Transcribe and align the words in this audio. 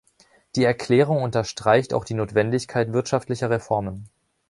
Die 0.55 0.63
Erklärung 0.63 1.21
unterstreicht 1.21 1.93
auch 1.93 2.05
die 2.05 2.15
Notwendigkeit 2.15 2.91
wirtschaftlicher 2.91 3.51
Reformen. 3.51 4.09